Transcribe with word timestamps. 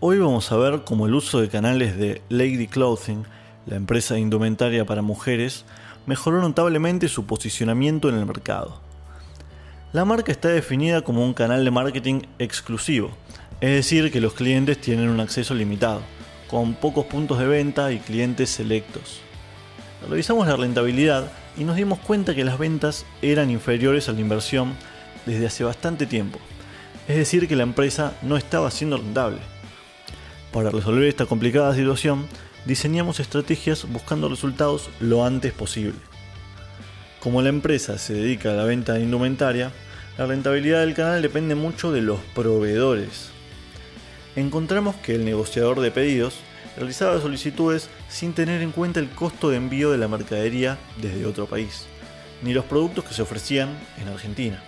Hoy 0.00 0.20
vamos 0.20 0.52
a 0.52 0.56
ver 0.56 0.82
cómo 0.84 1.06
el 1.06 1.14
uso 1.14 1.40
de 1.40 1.48
canales 1.48 1.96
de 1.96 2.22
Lady 2.28 2.68
Clothing, 2.68 3.24
la 3.66 3.74
empresa 3.74 4.16
indumentaria 4.16 4.84
para 4.84 5.02
mujeres, 5.02 5.64
mejoró 6.06 6.40
notablemente 6.40 7.08
su 7.08 7.26
posicionamiento 7.26 8.08
en 8.08 8.14
el 8.14 8.24
mercado. 8.24 8.80
La 9.92 10.04
marca 10.04 10.30
está 10.30 10.50
definida 10.50 11.02
como 11.02 11.24
un 11.24 11.34
canal 11.34 11.64
de 11.64 11.72
marketing 11.72 12.20
exclusivo, 12.38 13.10
es 13.60 13.70
decir, 13.70 14.12
que 14.12 14.20
los 14.20 14.34
clientes 14.34 14.80
tienen 14.80 15.08
un 15.08 15.18
acceso 15.18 15.52
limitado, 15.52 16.02
con 16.48 16.74
pocos 16.74 17.06
puntos 17.06 17.40
de 17.40 17.48
venta 17.48 17.90
y 17.90 17.98
clientes 17.98 18.50
selectos. 18.50 19.18
Revisamos 20.08 20.46
la 20.46 20.54
rentabilidad 20.54 21.28
y 21.56 21.64
nos 21.64 21.74
dimos 21.74 21.98
cuenta 21.98 22.36
que 22.36 22.44
las 22.44 22.56
ventas 22.56 23.04
eran 23.20 23.50
inferiores 23.50 24.08
a 24.08 24.12
la 24.12 24.20
inversión 24.20 24.74
desde 25.26 25.46
hace 25.46 25.64
bastante 25.64 26.06
tiempo, 26.06 26.38
es 27.08 27.16
decir, 27.16 27.48
que 27.48 27.56
la 27.56 27.64
empresa 27.64 28.12
no 28.22 28.36
estaba 28.36 28.70
siendo 28.70 28.96
rentable. 28.96 29.57
Para 30.52 30.70
resolver 30.70 31.04
esta 31.04 31.26
complicada 31.26 31.74
situación, 31.74 32.26
diseñamos 32.64 33.20
estrategias 33.20 33.86
buscando 33.90 34.28
resultados 34.28 34.88
lo 34.98 35.24
antes 35.24 35.52
posible. 35.52 35.98
Como 37.20 37.42
la 37.42 37.50
empresa 37.50 37.98
se 37.98 38.14
dedica 38.14 38.52
a 38.52 38.54
la 38.54 38.64
venta 38.64 38.94
de 38.94 39.02
indumentaria, 39.02 39.72
la 40.16 40.26
rentabilidad 40.26 40.80
del 40.80 40.94
canal 40.94 41.20
depende 41.20 41.54
mucho 41.54 41.92
de 41.92 42.00
los 42.00 42.18
proveedores. 42.34 43.30
Encontramos 44.36 44.96
que 44.96 45.14
el 45.16 45.24
negociador 45.24 45.80
de 45.80 45.90
pedidos 45.90 46.36
realizaba 46.76 47.20
solicitudes 47.20 47.90
sin 48.08 48.32
tener 48.32 48.62
en 48.62 48.72
cuenta 48.72 49.00
el 49.00 49.10
costo 49.10 49.50
de 49.50 49.56
envío 49.56 49.90
de 49.90 49.98
la 49.98 50.08
mercadería 50.08 50.78
desde 51.00 51.26
otro 51.26 51.46
país, 51.46 51.86
ni 52.42 52.54
los 52.54 52.64
productos 52.64 53.04
que 53.04 53.14
se 53.14 53.22
ofrecían 53.22 53.70
en 54.00 54.08
Argentina. 54.08 54.62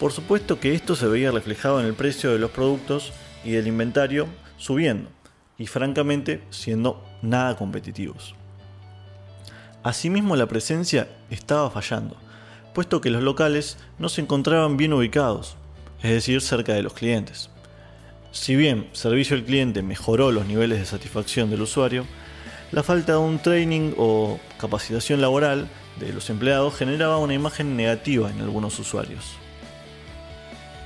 Por 0.00 0.12
supuesto 0.12 0.58
que 0.58 0.74
esto 0.74 0.96
se 0.96 1.06
veía 1.06 1.30
reflejado 1.30 1.80
en 1.80 1.86
el 1.86 1.94
precio 1.94 2.32
de 2.32 2.38
los 2.38 2.50
productos 2.50 3.12
y 3.44 3.52
del 3.52 3.68
inventario 3.68 4.26
subiendo, 4.62 5.10
y 5.58 5.66
francamente 5.66 6.40
siendo 6.50 7.04
nada 7.20 7.56
competitivos. 7.56 8.36
Asimismo 9.82 10.36
la 10.36 10.46
presencia 10.46 11.08
estaba 11.30 11.68
fallando, 11.68 12.16
puesto 12.72 13.00
que 13.00 13.10
los 13.10 13.24
locales 13.24 13.76
no 13.98 14.08
se 14.08 14.20
encontraban 14.20 14.76
bien 14.76 14.92
ubicados, 14.92 15.56
es 16.00 16.12
decir, 16.12 16.40
cerca 16.40 16.74
de 16.74 16.82
los 16.82 16.92
clientes. 16.92 17.50
Si 18.30 18.54
bien 18.54 18.88
servicio 18.92 19.36
al 19.36 19.42
cliente 19.42 19.82
mejoró 19.82 20.30
los 20.30 20.46
niveles 20.46 20.78
de 20.78 20.86
satisfacción 20.86 21.50
del 21.50 21.62
usuario, 21.62 22.06
la 22.70 22.84
falta 22.84 23.12
de 23.12 23.18
un 23.18 23.40
training 23.40 23.94
o 23.98 24.38
capacitación 24.58 25.20
laboral 25.20 25.68
de 25.98 26.12
los 26.12 26.30
empleados 26.30 26.76
generaba 26.76 27.18
una 27.18 27.34
imagen 27.34 27.76
negativa 27.76 28.30
en 28.30 28.40
algunos 28.40 28.78
usuarios. 28.78 29.36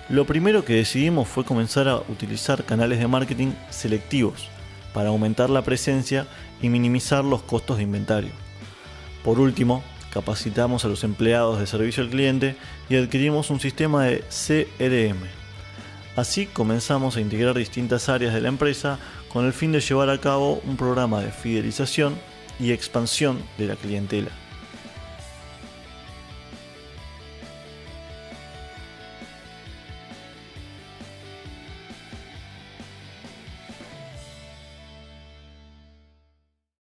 Lo 0.09 0.25
primero 0.25 0.65
que 0.65 0.75
decidimos 0.75 1.27
fue 1.27 1.45
comenzar 1.45 1.89
a 1.89 1.97
utilizar 1.97 2.65
canales 2.65 3.01
de 3.01 3.09
marketing 3.09 3.51
selectivos 3.71 4.49
para 4.95 5.09
aumentar 5.09 5.51
la 5.51 5.63
presencia 5.63 6.29
y 6.63 6.69
minimizar 6.69 7.25
los 7.25 7.43
costos 7.43 7.79
de 7.79 7.83
inventario. 7.83 8.31
Por 9.25 9.41
último, 9.41 9.83
capacitamos 10.13 10.85
a 10.85 10.89
los 10.89 11.03
empleados 11.03 11.59
de 11.59 11.67
servicio 11.67 12.05
al 12.05 12.11
cliente 12.11 12.55
y 12.89 12.95
adquirimos 12.95 13.51
un 13.51 13.59
sistema 13.59 14.05
de 14.05 14.21
CRM. 14.31 15.27
Así 16.15 16.47
comenzamos 16.47 17.17
a 17.17 17.21
integrar 17.21 17.57
distintas 17.57 18.09
áreas 18.09 18.33
de 18.33 18.41
la 18.41 18.49
empresa 18.49 19.01
con 19.33 19.45
el 19.45 19.53
fin 19.53 19.73
de 19.73 19.81
llevar 19.81 20.09
a 20.09 20.21
cabo 20.21 20.63
un 20.65 20.77
programa 20.77 21.21
de 21.21 21.33
fidelización 21.33 22.15
y 22.61 22.71
expansión 22.71 23.43
de 23.59 23.67
la 23.67 23.75
clientela. 23.75 24.31